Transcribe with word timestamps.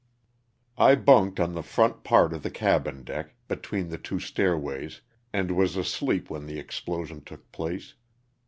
T 0.79 0.95
BUNKED 0.95 1.39
on 1.39 1.53
the 1.53 1.61
front 1.61 2.03
part 2.03 2.33
of 2.33 2.41
the 2.41 2.49
cabin 2.49 3.03
deck, 3.03 3.35
between 3.47 3.89
the 3.89 3.99
two 3.99 4.17
stairways, 4.19 5.01
and 5.31 5.55
was 5.55 5.75
asleep 5.75 6.27
when 6.27 6.47
the 6.47 6.57
explosion 6.57 7.23
took 7.23 7.51
place. 7.51 7.93